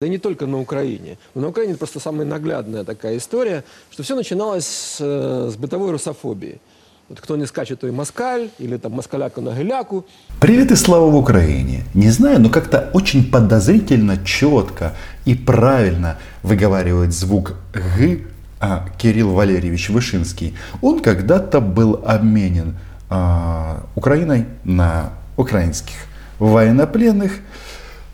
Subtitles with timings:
[0.00, 1.18] Да не только на Украине.
[1.34, 5.90] Но на Украине просто самая наглядная такая история, что все начиналось с, э, с бытовой
[5.90, 6.60] русофобии.
[7.08, 10.06] Вот кто не скачет, то и москаль, или там москаляку на геляку.
[10.40, 11.82] Привет и слава в Украине.
[11.94, 18.20] Не знаю, но как-то очень подозрительно, четко и правильно выговаривает звук «г»
[18.60, 20.56] а, Кирилл Валерьевич Вышинский.
[20.80, 22.76] Он когда-то был обменен
[23.10, 25.96] а, Украиной на украинских
[26.38, 27.40] военнопленных.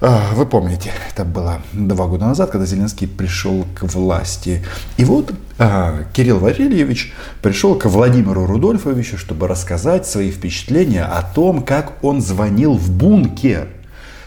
[0.07, 4.63] А, Вы помните, это было два года назад, когда Зеленский пришел к власти.
[4.99, 11.63] И вот а, Кирилл Валерьевич пришел к Владимиру Рудольфовичу, чтобы рассказать свои впечатления о том,
[11.63, 13.69] как он звонил в бункер.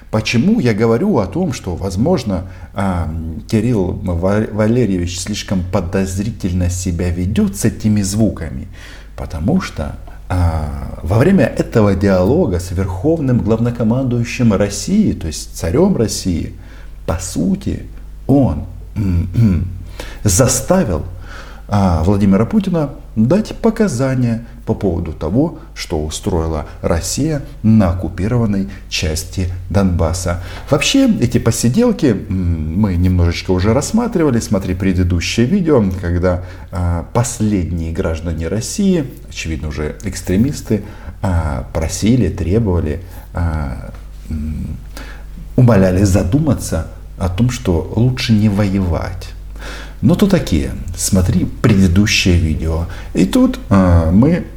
[0.09, 3.07] Почему я говорю о том, что, возможно, а,
[3.47, 8.67] Кирилл Ва- Валерьевич слишком подозрительно себя ведет с этими звуками?
[9.15, 9.95] Потому что
[10.29, 16.53] во время этого диалога с верховным главнокомандующим России, то есть царем России,
[17.05, 17.85] по сути,
[18.27, 18.65] он
[20.23, 21.05] заставил
[21.69, 30.43] а, Владимира Путина дать показания по поводу того, что устроила Россия на оккупированной части Донбасса.
[30.69, 34.39] Вообще, эти посиделки мы немножечко уже рассматривали.
[34.39, 40.83] Смотри предыдущее видео, когда а, последние граждане России, очевидно уже экстремисты,
[41.23, 43.01] а, просили, требовали,
[43.33, 43.91] а,
[45.55, 49.29] умоляли задуматься о том, что лучше не воевать.
[50.07, 50.71] Но то такие.
[50.95, 52.85] Смотри предыдущее видео.
[53.13, 54.47] И тут э, мы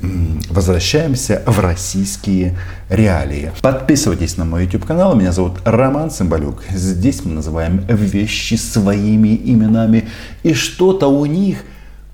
[0.48, 2.56] возвращаемся в российские
[2.88, 3.50] реалии.
[3.60, 5.16] Подписывайтесь на мой YouTube канал.
[5.16, 6.62] Меня зовут Роман Цымбалюк.
[6.70, 10.08] Здесь мы называем вещи своими именами.
[10.44, 11.64] И что-то у них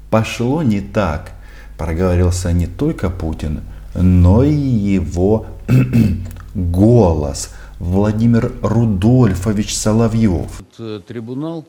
[0.09, 1.33] пошло не так.
[1.77, 3.61] Проговорился не только Путин,
[3.95, 5.45] но и его
[6.55, 7.51] голос.
[7.81, 10.63] Владимир Рудольфович Соловьев.
[10.79, 11.67] Э, трибунал,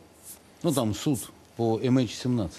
[0.64, 1.20] ну там суд
[1.58, 2.50] по MH17.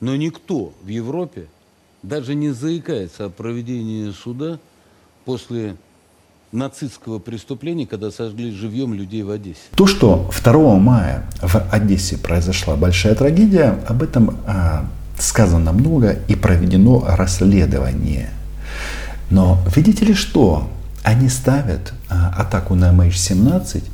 [0.00, 1.46] Но никто в Европе
[2.02, 4.58] даже не заикается о проведении суда
[5.24, 5.76] после
[6.52, 9.60] нацистского преступления, когда сожгли живьем людей в Одессе.
[9.74, 14.86] То, что 2 мая в Одессе произошла большая трагедия, об этом а,
[15.18, 18.30] сказано много и проведено расследование.
[19.30, 20.68] Но видите ли что?
[21.02, 23.90] Они ставят а, атаку на MH17 а,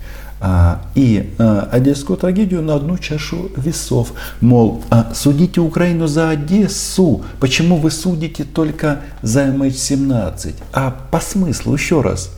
[0.95, 4.13] и а, одесскую трагедию на одну чашу весов.
[4.41, 10.55] Мол, а, судите Украину за Одессу, почему вы судите только за MH17?
[10.73, 12.33] А по смыслу, еще раз,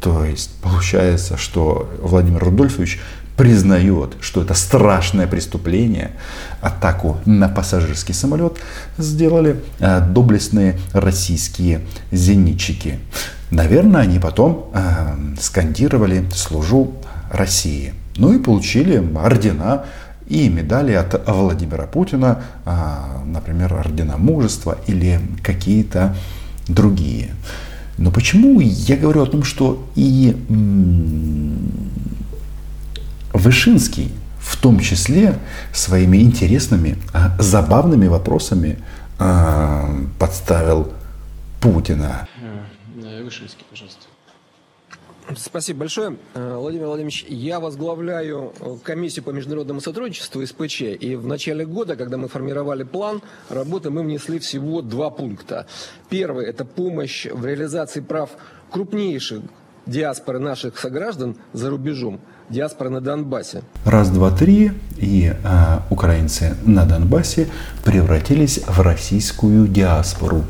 [0.00, 3.00] то есть получается, что Владимир Рудольфович
[3.36, 6.12] признает, что это страшное преступление,
[6.60, 8.56] атаку на пассажирский самолет
[8.98, 12.98] сделали доблестные российские зенитчики.
[13.50, 16.94] Наверное, они потом э, скандировали «Служу
[17.30, 17.94] России».
[18.16, 19.84] Ну и получили ордена
[20.26, 22.70] и медали от Владимира Путина, э,
[23.26, 26.16] например, ордена мужества или какие-то
[26.68, 27.30] другие.
[27.98, 30.36] Но почему я говорю о том, что и
[33.32, 35.38] Вышинский, в том числе
[35.72, 38.78] своими интересными, а, забавными вопросами
[39.18, 39.88] а,
[40.18, 40.92] подставил
[41.60, 42.28] Путина?
[43.02, 44.05] Э, Вышинский, пожалуйста.
[45.34, 46.16] Спасибо большое.
[46.34, 50.82] Э, Владимир Владимирович, я возглавляю э, комиссию по международному сотрудничеству СПЧ.
[50.82, 55.66] И в начале года, когда мы формировали план работы, мы внесли всего два пункта.
[56.08, 58.30] Первый– это помощь в реализации прав
[58.70, 59.42] крупнейших
[59.86, 63.62] диаспоры наших сограждан за рубежом, диаспоры на Донбассе.
[63.84, 67.48] Раз, два, три, и а, украинцы на Донбассе
[67.84, 70.44] превратились в российскую диаспору.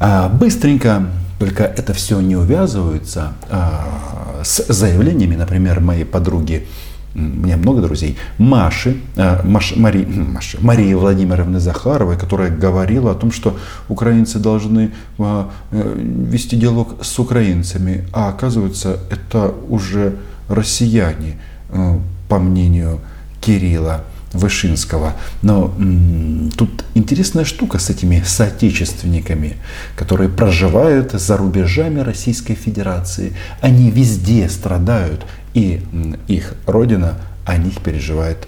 [0.00, 1.06] А, быстренько,
[1.38, 6.66] только это все не увязывается а, с заявлениями, например, моей подруги,
[7.14, 13.14] у меня много друзей, Маши, а, Маш- Мари- Маши, Марии Владимировны Захаровой, которая говорила о
[13.14, 13.56] том, что
[13.88, 20.16] украинцы должны а, э, вести диалог с украинцами, а оказывается, это уже
[20.48, 21.38] россияне,
[21.70, 21.98] э,
[22.28, 23.00] по мнению
[23.40, 25.14] Кирилла Вышинского.
[25.42, 29.56] Но м, тут интересная штука с этими соотечественниками,
[29.96, 33.32] которые проживают за рубежами Российской Федерации.
[33.60, 37.14] Они везде страдают, и м, их родина
[37.46, 38.46] о них переживает.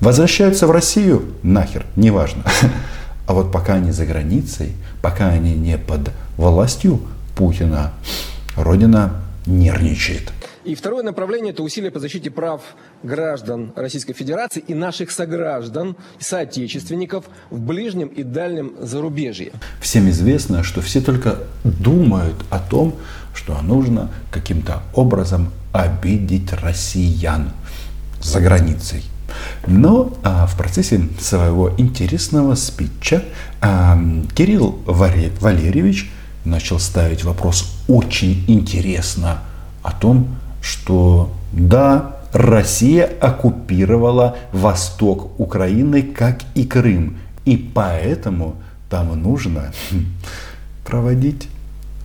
[0.00, 2.44] Возвращаются в Россию, нахер, неважно.
[3.24, 7.00] А вот пока они за границей, пока они не под властью
[7.36, 7.92] Путина,
[8.56, 9.12] родина
[9.46, 10.32] нервничает.
[10.64, 12.62] И второе направление– это усилия по защите прав
[13.02, 19.52] граждан Российской Федерации и наших сограждан, соотечественников в ближнем и дальнем зарубежье.
[19.80, 22.94] Всем известно, что все только думают о том,
[23.34, 27.50] что нужно каким-то образом обидеть россиян.
[28.20, 29.02] за границей.
[29.66, 33.24] Но а, в процессе своего интересного спича
[33.60, 33.98] а,
[34.34, 36.12] Кирилл Валерьевич
[36.44, 39.40] начал ставить вопрос очень интересно
[39.82, 40.28] о том,
[40.62, 47.18] что да, Россия оккупировала восток Украины, как и Крым.
[47.44, 48.56] И поэтому
[48.88, 50.06] там нужно хм,
[50.84, 51.48] проводить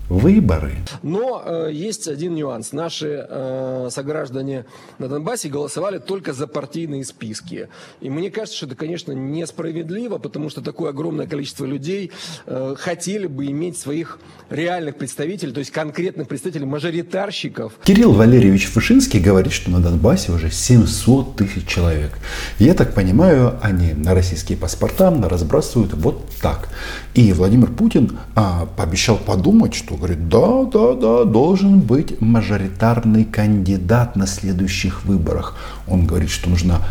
[0.09, 0.73] выборы.
[1.03, 2.71] Но э, есть один нюанс.
[2.71, 4.65] Наши э, сограждане
[4.99, 7.67] на Донбассе голосовали только за партийные списки.
[7.99, 12.11] И мне кажется, что это, конечно, несправедливо, потому что такое огромное количество людей
[12.45, 14.19] э, хотели бы иметь своих
[14.49, 17.73] реальных представителей, то есть конкретных представителей, мажоритарщиков.
[17.83, 22.17] Кирилл Валерьевич Вышинский говорит, что на Донбассе уже 700 тысяч человек.
[22.59, 26.69] Я так понимаю, они на российские паспорта разбрасывают вот так.
[27.13, 34.15] И Владимир Путин а, пообещал подумать, что говорит, да, да, да, должен быть мажоритарный кандидат
[34.15, 35.55] на следующих выборах.
[35.87, 36.81] Он говорит, что нужно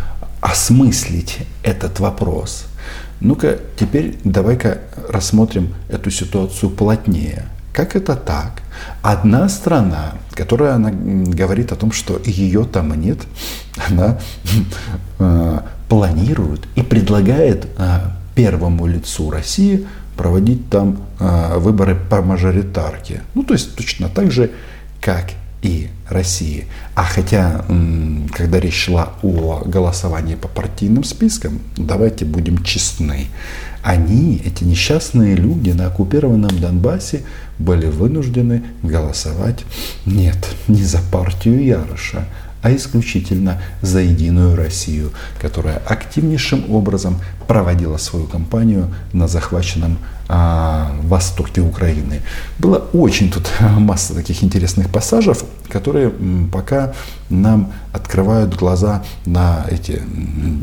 [0.40, 2.66] осмыслить этот вопрос.
[3.20, 7.46] Ну-ка, теперь давай-ка рассмотрим эту ситуацию плотнее.
[7.72, 8.62] Как это так?
[9.02, 13.18] Одна страна, которая она говорит о том, что ее там нет,
[13.88, 14.18] она
[15.18, 18.00] э, планирует и предлагает э,
[18.34, 23.22] первому лицу России проводить там э, выборы по мажоритарке.
[23.34, 24.50] Ну, то есть точно так же,
[25.00, 25.32] как
[25.62, 26.66] и России.
[26.94, 27.64] А хотя,
[28.32, 33.26] когда речь шла о голосовании по партийным спискам, давайте будем честны,
[33.82, 37.22] они, эти несчастные люди на оккупированном Донбассе,
[37.58, 39.64] были вынуждены голосовать
[40.04, 40.36] нет,
[40.68, 42.26] не за партию Яроша,
[42.62, 45.10] а исключительно за Единую Россию,
[45.40, 49.98] которая активнейшим образом проводила свою кампанию на захваченном
[50.28, 52.22] а, востоке Украины.
[52.58, 55.34] Было очень тут масса таких интересных пассажей,
[55.68, 56.12] которые
[56.52, 56.94] пока
[57.30, 60.02] нам открывают глаза на, эти,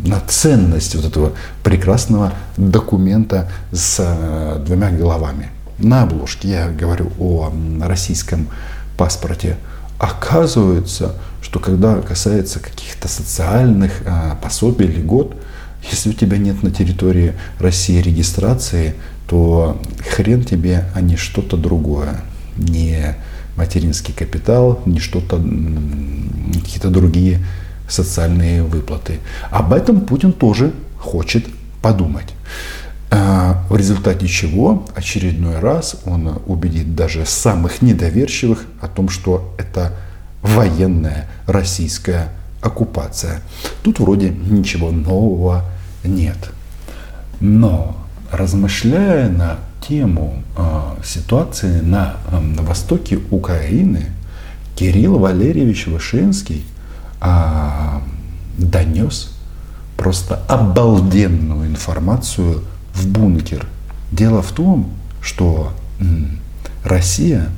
[0.05, 1.31] на ценность вот этого
[1.63, 5.49] прекрасного документа с а, двумя головами.
[5.77, 7.51] На обложке я говорю о
[7.81, 8.47] российском
[8.97, 9.57] паспорте.
[9.99, 15.35] Оказывается, что когда касается каких-то социальных а, пособий или год,
[15.91, 18.95] если у тебя нет на территории России регистрации,
[19.27, 22.21] то хрен тебе, а не что-то другое.
[22.57, 23.15] Не
[23.55, 27.45] материнский капитал, не что-то, какие-то другие
[27.87, 29.19] социальные выплаты.
[29.51, 31.45] Об этом Путин тоже хочет
[31.81, 32.33] подумать.
[33.15, 39.93] А, в результате чего очередной раз он убедит даже самых недоверчивых о том, что это
[40.41, 42.29] военная российская
[42.59, 43.41] оккупация.
[43.83, 45.63] Тут вроде ничего нового
[46.03, 46.37] нет.
[47.39, 47.95] Но
[48.31, 49.57] размышляя на
[49.87, 54.07] тему э, ситуации на, э, на востоке Украины,
[54.75, 56.65] Кирилл Валерьевич Вышинский
[57.21, 57.29] э,
[58.57, 59.37] донес
[59.97, 62.63] просто обалденную информацию
[62.93, 63.67] в бункер.
[64.11, 64.91] Дело в том,
[65.21, 65.73] что
[66.83, 67.49] Россия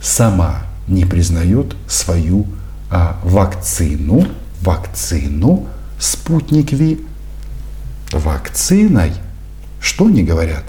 [0.00, 2.46] сама не признает свою
[2.90, 4.26] а, вакцину,
[4.62, 5.66] вакцину
[5.98, 7.00] Спутник Ви
[8.12, 9.12] вакциной.
[9.80, 10.64] Что они говорят?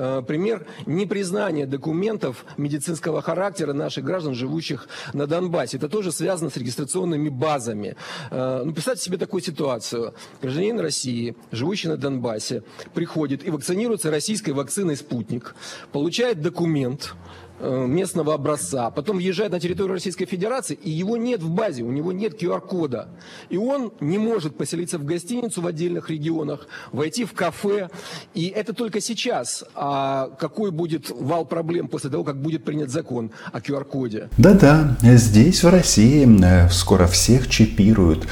[0.00, 5.76] Э, пример непризнания документов медицинского характера наших граждан, живущих на Донбассе.
[5.76, 7.96] Это тоже связано с регистрационными базами.
[8.30, 10.14] Э, ну, представьте себе такую ситуацию.
[10.40, 12.62] Гражданин России, живущий на Донбассе,
[12.94, 15.56] приходит и вакцинируется российской вакциной «Спутник»,
[15.90, 17.14] получает документ,
[17.60, 22.12] местного образца, потом въезжает на территорию Российской Федерации, и его нет в базе, у него
[22.12, 23.08] нет QR-кода.
[23.50, 27.90] И он не может поселиться в гостиницу в отдельных регионах, войти в кафе.
[28.34, 29.64] И это только сейчас.
[29.74, 34.28] А какой будет вал проблем после того, как будет принят закон о QR-коде?
[34.38, 38.26] Да-да, здесь, в России, э, скоро всех чипируют.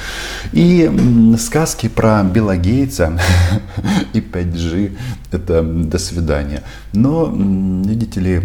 [0.53, 0.89] И
[1.37, 3.19] сказки про Билла Гейтса
[4.13, 4.97] и 5G–
[5.31, 6.63] это до свидания.
[6.93, 7.25] Но,
[7.85, 8.41] видите ли,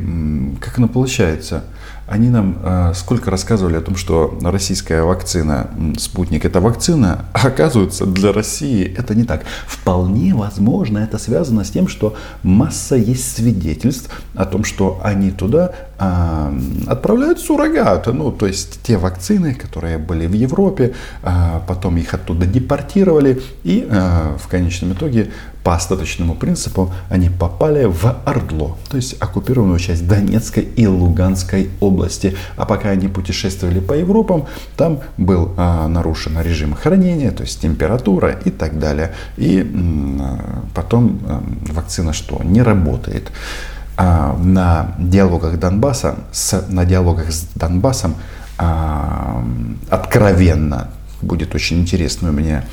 [0.60, 1.64] как как оно получается?
[2.06, 8.06] Они нам э, сколько рассказывали о том, что российская вакцина «Спутник»— это вакцина, а оказывается,
[8.06, 9.44] для России это не так.
[9.66, 15.73] Вполне возможно, это связано с тем, что масса есть свидетельств о том, что они туда
[15.99, 22.12] э, отправляют суррогаты, ну, то есть те вакцины, которые были в Европе, э, потом их
[22.14, 25.30] оттуда депортировали, и э, в конечном итоге
[25.62, 32.01] по остаточному принципу они попали в Ордло, то есть оккупированную часть Донецкой и Луганской области.
[32.56, 38.38] А пока они путешествовали по Европам, там был а, нарушен режим хранения, то есть температура
[38.44, 39.12] и так далее.
[39.37, 39.61] И
[40.21, 41.42] а, потом а,
[41.73, 42.40] вакцина что?
[42.42, 43.30] Не работает.
[43.97, 48.14] А, на диалогах Донбасса, с, на диалогах с Донбассом
[48.59, 49.44] а,
[49.90, 50.88] откровенно
[51.23, 52.64] будет очень интересный у меня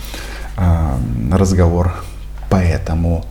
[0.58, 0.98] э,
[1.32, 2.04] разговор
[2.50, 3.26] по этому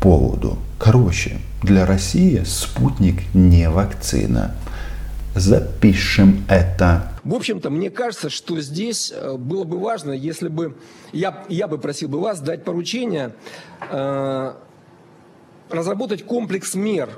[0.00, 0.58] поводу.
[0.78, 4.54] Короче, для России спутник не вакцина.
[5.36, 7.12] Запишем это.
[7.22, 10.78] В общем-то, мне кажется, что здесь э, было бы важно, если бы
[11.12, 13.34] я, я бы просил бы вас дать поручение
[13.90, 14.52] э,
[15.68, 17.10] разработать комплекс мер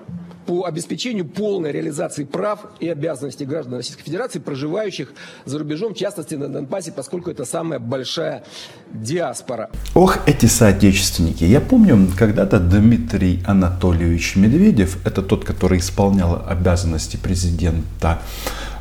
[0.49, 5.13] по обеспечению полной реализации прав и обязанностей граждан Российской Федерации, проживающих
[5.45, 8.45] за рубежом, в частности на Донбассе, поскольку это самая большая
[8.91, 9.69] диаспора.
[9.95, 11.45] Ох, эти соотечественники.
[11.45, 18.23] Я помню, когда-то Дмитрий Анатольевич Медведев, это тот, который исполнял обязанности президента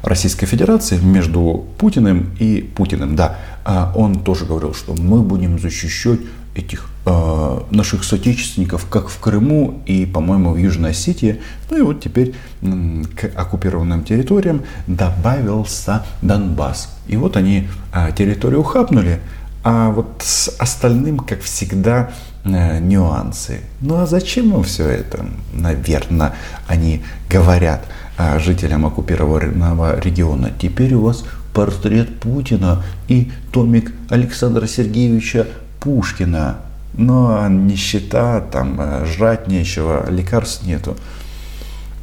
[0.03, 6.21] Российской Федерации между Путиным и Путиным, да, а он тоже говорил, что мы будем защищать
[6.57, 11.41] этих э, наших соотечественников, как в Крыму и, по-моему, в Южной Осетии.
[11.69, 16.89] Ну и вот теперь м, к оккупированным территориям добавился Донбасс.
[17.07, 19.19] И вот они э, территорию ухапнули,
[19.63, 22.11] а вот с остальным, как всегда,
[22.43, 23.61] э, нюансы.
[23.81, 25.25] Ну а зачем им все это?
[25.53, 26.33] Наверное,
[26.67, 27.85] они говорят
[28.17, 30.51] э, жителям оккупированного региона.
[30.57, 31.23] Теперь у вас
[31.53, 35.47] портрет Путина и томик Александра Сергеевича
[35.87, 36.57] Пушкина.
[36.95, 40.97] Но нищета, там э, жрать нечего, лекарств нету.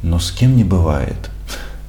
[0.01, 1.29] Но с кем не бывает.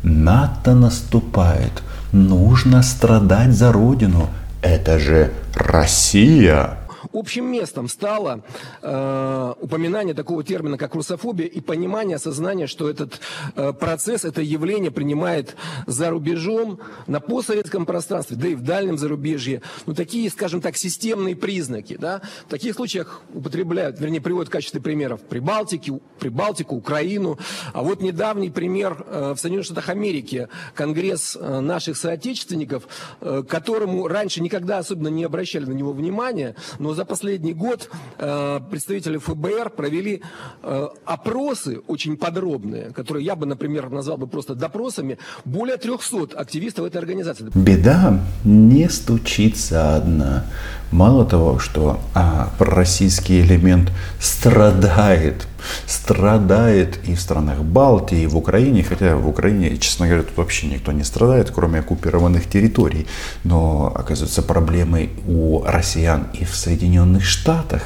[0.03, 1.83] НАТО наступает.
[2.13, 4.29] Нужно страдать за родину.
[4.61, 6.77] Это же Россия.
[7.17, 8.45] Общим местом стало
[8.83, 13.21] э, упоминание такого термина, как русофобия, и понимание, осознание, что этот
[13.55, 15.57] э, процесс, это явление принимает
[15.87, 21.35] за рубежом, на постсоветском пространстве, да и в дальнем зарубежье, ну, такие, скажем так, системные
[21.35, 21.97] признаки.
[21.99, 22.21] Да?
[22.47, 27.39] В таких случаях употребляют, вернее, приводят в качестве примеров Прибалтики, Прибалтику, Украину.
[27.73, 32.87] А вот недавний пример э, в Соединенных Штатах Америки, Конгресс э, наших соотечественников,
[33.23, 38.61] э, которому раньше никогда особенно не обращали на него внимания, но за последний год э,
[38.71, 40.23] представители ФБР провели
[40.63, 46.87] э, опросы очень подробные, которые я бы, например, назвал бы просто допросами, более 300 активистов
[46.87, 47.51] этой организации.
[47.55, 50.45] Беда не стучится одна.
[50.93, 53.91] Мало того, что а, российский элемент
[54.21, 55.47] страдает,
[55.87, 60.69] страдает и в странах Балтии, и в Украине, хотя в Украине, честно говоря, тут вообще
[60.69, 63.07] никто не страдает, кроме оккупированных территорий.
[63.43, 67.83] Но, оказывается, проблемы у россиян и в Соединенных Штатах.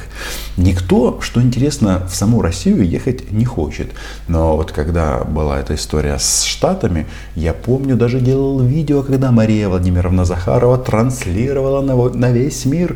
[0.57, 3.91] Никто, что интересно, в саму Россию ехать не хочет.
[4.27, 9.67] Но вот когда была эта история с Штатами, я помню, даже делал видео, когда Мария
[9.67, 12.90] Владимировна Захарова транслировала на, на весь мир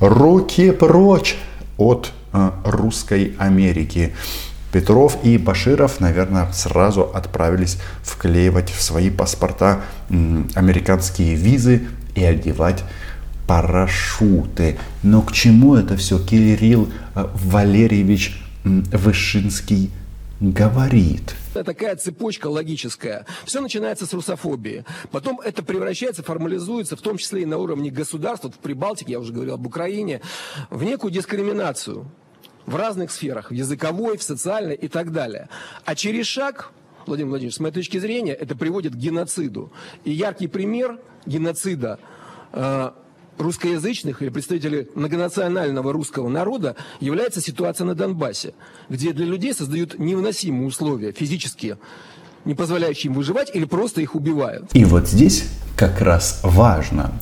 [0.00, 1.36] руки прочь
[1.76, 4.14] от э, русской Америки.
[4.72, 12.84] Петров и Баширов, наверное, сразу отправились вклеивать в свои паспорта американские визы и одевать
[13.48, 14.78] парашюты.
[15.02, 19.90] Но к чему это все Кирилл э, Валерьевич Вышинский
[20.40, 21.34] говорит?
[21.50, 23.26] Это такая цепочка логическая.
[23.44, 24.84] Все начинается с русофобии.
[25.10, 29.20] Потом это превращается, формализуется, в том числе и на уровне государств, вот в Прибалтике, я
[29.20, 30.20] уже говорил об Украине,
[30.70, 32.10] в некую дискриминацию
[32.66, 35.48] в разных сферах, в языковой, в социальной и так далее.
[35.84, 36.72] А через шаг,
[37.06, 39.72] Владимир Владимирович, с моей точки зрения, это приводит к геноциду.
[40.04, 41.98] И яркий пример геноцида
[42.52, 42.90] э,
[43.40, 48.54] русскоязычных или представителей многонационального русского народа является ситуация на Донбассе,
[48.88, 51.78] где для людей создают невыносимые условия физические,
[52.44, 54.70] не позволяющие им выживать или просто их убивают.
[54.72, 55.44] И вот здесь
[55.76, 57.12] как раз важно.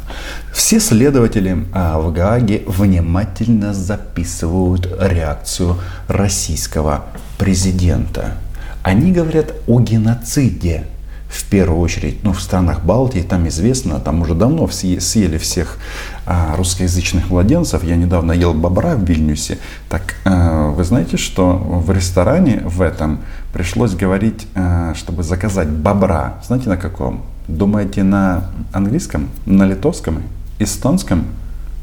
[0.53, 5.77] Все следователи а, в Гааге внимательно записывают реакцию
[6.09, 7.05] российского
[7.39, 8.37] президента.
[8.83, 10.87] Они говорят о геноциде
[11.29, 15.79] в первую очередь, ну, в странах Балтии, там известно, там уже давно съели всех
[16.25, 17.85] а, русскоязычных младенцев.
[17.85, 19.59] Я недавно ел бобра в Вильнюсе.
[19.91, 23.21] Так, а, вы знаете, что в ресторане в этом
[23.53, 26.41] пришлось говорить, а, чтобы заказать бобра.
[26.47, 27.25] Знаете, на каком?
[27.47, 30.23] Думаете, на английском, на литовском,
[30.59, 31.27] эстонском?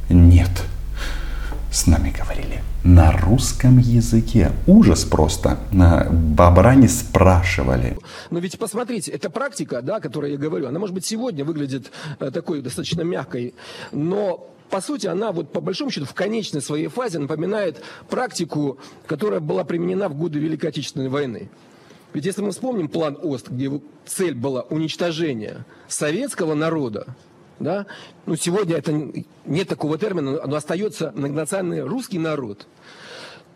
[0.09, 0.51] Нет.
[1.71, 4.51] С нами говорили на русском языке.
[4.67, 5.57] Ужас просто.
[5.71, 7.97] Бобра не спрашивали.
[8.29, 11.91] Но ведь посмотрите, эта практика, да, о которой я говорю, она, может быть, сегодня выглядит
[12.19, 13.55] э, такой достаточно мягкой,
[13.91, 18.77] но по сути, она вот по большому счету в конечной своей фазе напоминает практику,
[19.07, 21.49] которая была применена в годы Великой Отечественной войны.
[22.13, 23.69] Ведь если мы вспомним план ОСТ, где
[24.05, 27.07] цель была уничтожение советского народа,
[27.59, 27.85] да?
[28.25, 28.93] Ну, сегодня это
[29.45, 32.67] нет такого термина, но остается многонациональный русский народ,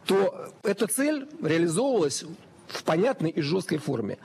[0.06, 2.24] то эта цель реализовывалась
[2.68, 4.18] в понятной и жесткой форме.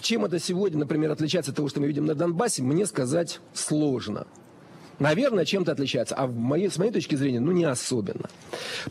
[0.00, 4.26] Чем это сегодня, например, отличается от того, что мы видим на Донбассе, мне сказать сложно.
[4.98, 8.28] Наверное, чем-то отличается, а в моей, с моей точки зрения, ну не особенно.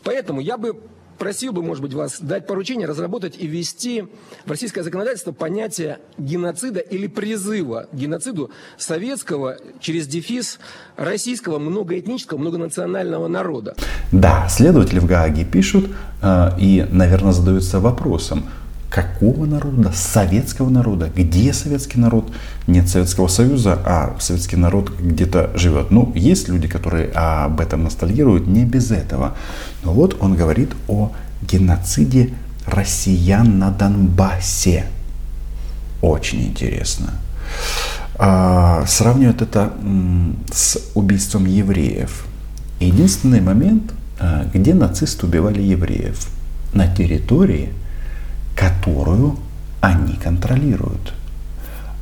[0.02, 0.80] Поэтому я бы
[1.20, 4.06] просил бы, может быть, вас дать поручение разработать и ввести
[4.46, 10.58] в российское законодательство понятие геноцида или призыва к геноциду советского через дефис
[10.96, 13.76] российского многоэтнического, многонационального народа.
[14.10, 15.90] Да, следователи в Гааге пишут
[16.22, 18.46] э, и, наверное, задаются вопросом,
[18.90, 19.92] какого народа?
[19.94, 21.10] Советского народа?
[21.14, 22.30] Где советский народ?
[22.66, 25.90] Нет Советского Союза, а советский народ где-то живет.
[25.90, 29.36] Ну, есть люди, которые об этом ностальгируют, не без этого.
[29.84, 32.34] Но вот он говорит о геноциде
[32.66, 34.86] россиян на Донбассе.
[36.02, 37.12] Очень интересно.
[38.18, 39.72] А, сравнивают это
[40.52, 42.26] с убийством евреев.
[42.80, 46.28] Единственный момент, а, где нацисты убивали евреев,
[46.72, 47.70] на территории,
[48.60, 49.38] которую
[49.80, 51.14] они контролируют.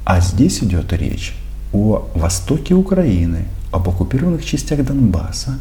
[0.05, 1.37] А здесь идет речь
[1.73, 5.59] о востоке Украины, об оккупированных частях Донбасса,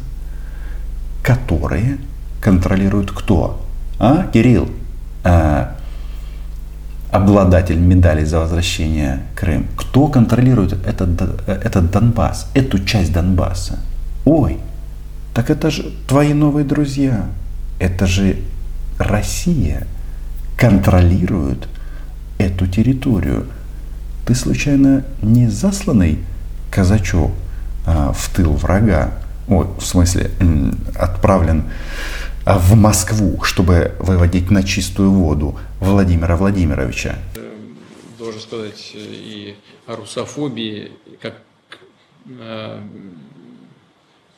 [1.22, 1.98] которые
[2.40, 3.64] контролируют кто?
[4.00, 4.68] А, Кирилл?
[5.22, 5.76] А,
[7.12, 9.68] обладатель медали за возвращение Крым.
[9.76, 13.78] Кто контролирует этот, этот Донбасс, эту часть Донбасса?
[14.24, 14.58] Ой,
[15.32, 17.26] так это же твои новые друзья.
[17.78, 18.38] Это же
[18.98, 19.86] Россия
[20.58, 21.68] контролирует
[22.36, 23.46] эту территорию.
[24.26, 26.18] Ты случайно не засланный
[26.70, 27.30] казачок
[27.86, 29.14] а, в тыл врага?
[29.48, 30.30] Ой, в смысле,
[30.96, 31.64] отправлен
[32.44, 37.14] а, в Москву, чтобы выводить на чистую воду Владимира Владимировича.
[38.18, 40.90] Должен сказать и о русофобии,
[41.22, 41.34] как
[42.26, 42.80] э,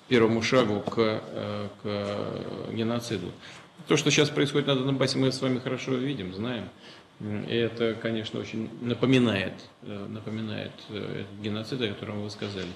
[0.06, 3.32] первому шагу к, э, к геноциду.
[3.88, 6.64] То, что сейчас происходит на Донбассе, мы с вами хорошо видим, знаем.
[7.20, 12.68] И это, конечно, очень напоминает, э, напоминает э, геноцид, о котором вы сказали.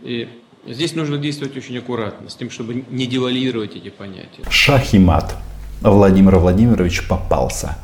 [0.00, 0.28] И
[0.66, 4.42] здесь нужно действовать очень аккуратно, с тем, чтобы не девальвировать эти понятия.
[4.50, 5.36] Шахимат.
[5.82, 7.76] Владимир Владимирович попался.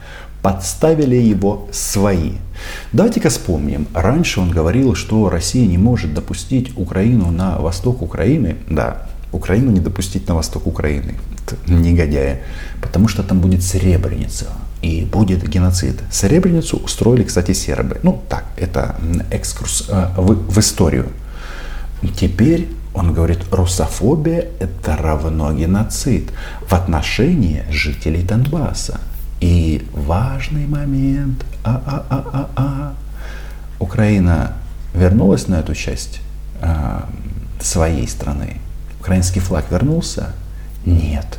[0.42, 2.32] Подставили его свои.
[2.92, 3.86] Давайте-ка вспомним.
[3.94, 8.56] Раньше он говорил, что Россия не может допустить Украину на восток Украины.
[8.68, 11.14] Да, Украину не допустить на восток Украины.
[11.66, 12.40] Негодяя.
[12.80, 14.46] Потому что там будет Сребреница.
[14.82, 16.00] И будет геноцид.
[16.10, 17.98] Сребреницу устроили, кстати, сербы.
[18.02, 18.96] Ну так, это
[19.30, 21.08] экскурс э, в, в историю.
[22.16, 26.30] Теперь он говорит, русофобия это равно геноцид
[26.68, 29.00] в отношении жителей Донбасса.
[29.40, 31.44] И важный момент.
[31.64, 32.94] А-а-а-а-а.
[33.80, 34.52] Украина
[34.94, 36.20] вернулась на эту часть
[36.60, 37.00] э,
[37.60, 38.58] своей страны
[39.08, 40.34] Украинский флаг вернулся?
[40.84, 41.38] Нет.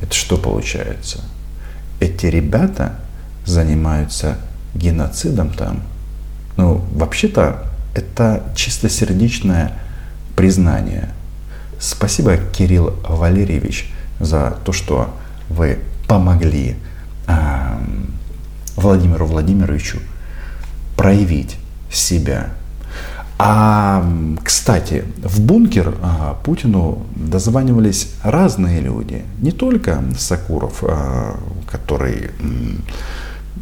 [0.00, 1.20] Это что получается?
[2.00, 2.96] Эти ребята
[3.46, 4.36] занимаются
[4.74, 5.84] геноцидом там.
[6.56, 7.62] Ну, вообще-то,
[7.94, 9.74] это чистосердечное
[10.34, 11.10] признание.
[11.78, 15.14] Спасибо, Кирилл Валерьевич, за то, что
[15.48, 16.74] вы помогли
[17.28, 17.78] э,
[18.74, 20.00] Владимиру Владимировичу
[20.96, 21.58] проявить
[21.92, 22.48] себя
[23.44, 24.04] а,
[24.44, 29.24] кстати, в бункер а, Путину дозванивались разные люди.
[29.40, 31.36] Не только Сакуров, а,
[31.68, 32.30] который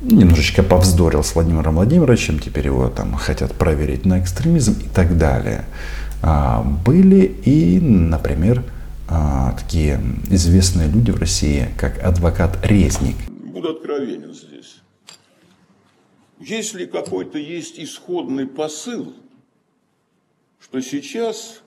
[0.02, 5.64] немножечко повздорил с Владимиром Владимировичем, теперь его там хотят проверить на экстремизм и так далее.
[6.20, 8.62] А, были и, например,
[9.58, 13.16] такие известные люди в России, как адвокат Резник.
[13.28, 14.76] Буду откровенен здесь.
[16.38, 19.14] Если какой-то есть исходный посыл–
[20.70, 21.62] что сейчас,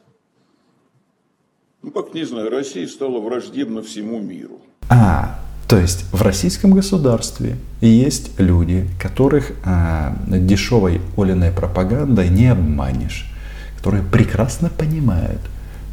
[1.81, 4.61] ну как не знаю, Россия стала враждебна всему миру.
[4.87, 13.29] А, то есть в российском государстве есть люди, которых а, дешевой Олиной пропагандой не обманешь,
[13.77, 15.41] которые прекрасно понимают,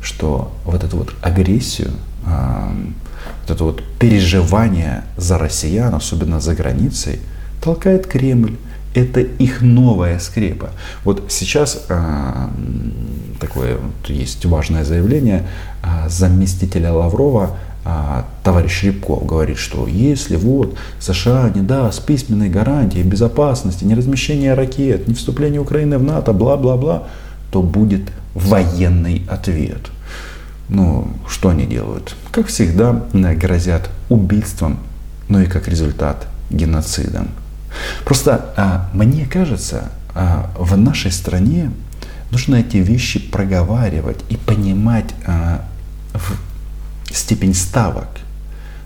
[0.00, 1.90] что вот эту вот агрессию,
[2.24, 2.72] а,
[3.42, 7.18] вот это вот переживание за россиян, особенно за границей,
[7.60, 8.56] толкает Кремль
[8.94, 10.70] это их новая скрепа.
[11.04, 12.50] Вот сейчас а,
[13.38, 15.46] такое вот есть важное заявление
[15.82, 23.02] а, заместителя Лаврова, а, товарищ Рябков говорит, что если вот США не даст письменной гарантии
[23.02, 27.04] безопасности, не размещения ракет, не вступления Украины в НАТО, бла-бла-бла,
[27.50, 28.02] то будет
[28.34, 29.90] военный ответ.
[30.68, 32.14] Ну, что они делают?
[32.30, 34.78] Как всегда, грозят убийством,
[35.28, 37.28] ну и как результат геноцидом.
[38.04, 41.70] Просто а, мне кажется, а, в нашей стране
[42.30, 45.64] нужно эти вещи проговаривать и понимать а,
[46.14, 48.08] в степень ставок.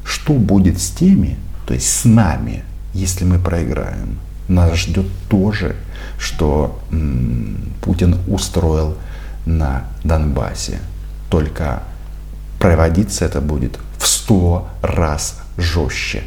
[0.05, 4.19] Что будет с теми, то есть с нами, если мы проиграем?
[4.49, 5.75] Нас ждет то же,
[6.19, 8.97] что м, Путин устроил
[9.47, 10.79] на Донбассе.
[11.31, 11.83] Только
[12.59, 16.23] проводиться это будет в сто раз жестче.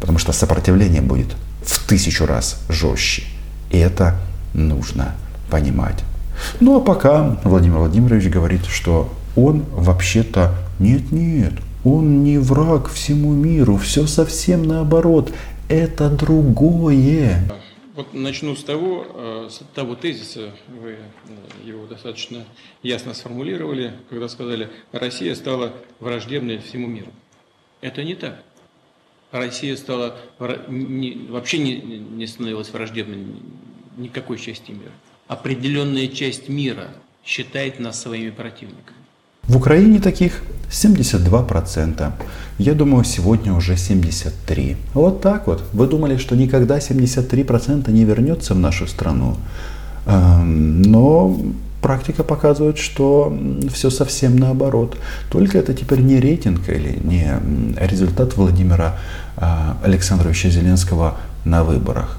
[0.00, 1.36] Потому что сопротивление будет
[1.72, 3.22] в тысячу раз жестче.
[3.70, 4.18] И это
[4.54, 5.14] нужно
[5.50, 6.04] понимать.
[6.60, 11.52] Ну а пока Владимир Владимирович говорит, что он вообще-то нет-нет,
[11.84, 15.32] он не враг всему миру, все совсем наоборот,
[15.68, 17.42] это другое.
[17.94, 20.98] Вот начну с того, э, с того тезиса, вы э,
[21.64, 22.44] его достаточно
[22.82, 27.10] ясно сформулировали, когда сказали, Россия стала враждебной всему миру.
[27.80, 28.40] Это не так.
[29.30, 33.26] Россия стала вообще не, не становилась враждебной
[33.96, 34.92] никакой части мира.
[35.26, 36.88] Определенная часть мира
[37.24, 38.96] считает нас своими противниками.
[39.42, 42.12] В Украине таких 72%.
[42.58, 44.76] Я думаю, сегодня уже 73%.
[44.94, 45.62] Вот так вот.
[45.72, 49.36] Вы думали, что никогда 73% не вернется в нашу страну.
[50.06, 51.38] Эм, Но
[51.82, 53.36] практика показывает, что
[53.72, 54.96] все совсем наоборот.
[55.30, 57.32] Только это теперь не рейтинг или не
[57.80, 58.98] результат Владимира
[59.36, 62.18] а, Александровича Зеленского на выборах.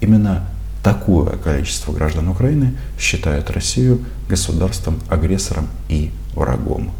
[0.00, 0.44] Именно
[0.82, 6.92] такое количество граждан Украины считают Россию государством, агрессором и врагом.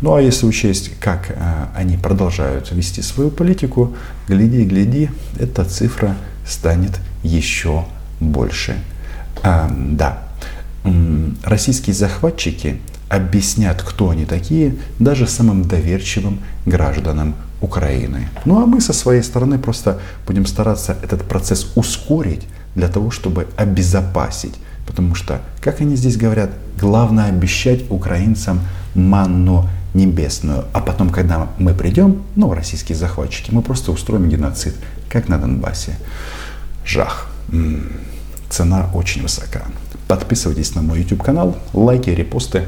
[0.00, 3.94] Ну а если учесть, как э, они продолжают вести свою политику,
[4.26, 7.84] гляди, гляди, эта цифра станет еще
[8.18, 8.76] больше.
[9.42, 10.24] А, да,
[11.44, 18.28] российские захватчики объяснят, кто они такие, даже самым доверчивым гражданам Украины.
[18.44, 23.48] Ну а мы со своей стороны просто будем стараться этот процесс ускорить для того, чтобы
[23.56, 24.54] обезопасить.
[24.86, 28.60] Потому что, как они здесь говорят, главное обещать украинцам
[28.94, 30.64] манну небесную.
[30.72, 34.74] А потом, когда мы придем, ну, российские захватчики, мы просто устроим геноцид,
[35.08, 35.96] как на Донбассе.
[36.84, 37.28] Жах.
[37.52, 37.92] М,
[38.48, 39.62] Цена очень высока.
[40.10, 42.64] Подписывайтесь на мой YouTube канал, лайки, репосты.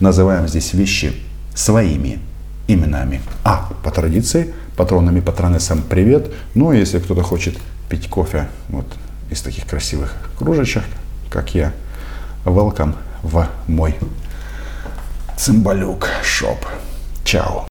[0.00, 1.12] Называем здесь вещи
[1.54, 2.18] своими
[2.66, 3.22] именами.
[3.44, 6.32] А, по традиции, патронами патронессам привет.
[6.56, 7.56] Ну, если кто-то хочет
[7.88, 8.86] пить кофе вот
[9.30, 10.82] из таких красивых кружечек,
[11.30, 11.72] как я,
[12.44, 13.94] welcome в мой
[15.36, 16.58] цимбалюк шоп.
[17.22, 17.69] Чао.